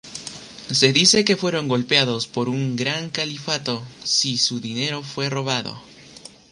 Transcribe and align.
Se 0.71 0.93
dice 0.93 1.23
que 1.23 1.37
fueron 1.37 1.67
golpeados 1.67 2.25
por 2.27 2.49
un 2.49 2.75
gran 2.75 3.11
califato 3.11 3.83
si 4.03 4.39
su 4.39 4.59
dinero 4.59 5.03
fue 5.03 5.29
robado. 5.29 5.79